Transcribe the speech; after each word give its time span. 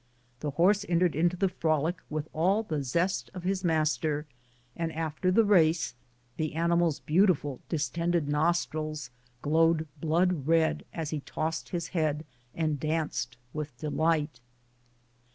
The 0.39 0.49
horse 0.57 0.83
entered 0.89 1.15
into 1.15 1.37
the 1.37 1.47
frolic 1.47 1.97
with 2.09 2.27
all 2.33 2.63
the 2.63 2.81
zest 2.81 3.29
of 3.35 3.43
his 3.43 3.63
master, 3.63 4.25
and 4.75 4.91
after 4.93 5.29
the 5.29 5.45
race 5.45 5.93
the 6.37 6.55
animal's 6.55 7.01
beautiful, 7.01 7.59
distended 7.69 8.27
nostrils 8.27 9.11
glowed 9.43 9.87
blood 9.99 10.47
red 10.47 10.85
as 10.91 11.11
he 11.11 11.19
tossed 11.19 11.69
his 11.69 11.89
head 11.89 12.25
and 12.55 12.79
danced 12.79 13.37
with 13.53 13.77
delight. 13.77 14.39